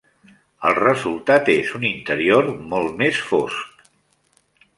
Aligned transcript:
El 0.69 0.77
resultat 0.77 1.51
és 1.55 1.69
un 1.81 1.85
interior 1.91 2.49
molt 2.73 2.97
més 3.03 3.21
fosc. 3.31 3.87